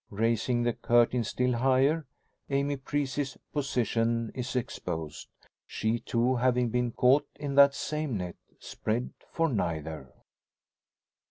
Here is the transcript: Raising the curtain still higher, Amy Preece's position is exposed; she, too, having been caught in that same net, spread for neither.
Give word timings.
Raising 0.09 0.63
the 0.63 0.73
curtain 0.73 1.23
still 1.23 1.53
higher, 1.53 2.07
Amy 2.49 2.75
Preece's 2.75 3.37
position 3.53 4.31
is 4.33 4.55
exposed; 4.55 5.27
she, 5.67 5.99
too, 5.99 6.37
having 6.37 6.69
been 6.69 6.91
caught 6.91 7.27
in 7.35 7.53
that 7.53 7.75
same 7.75 8.17
net, 8.17 8.35
spread 8.57 9.11
for 9.31 9.47
neither. 9.47 10.11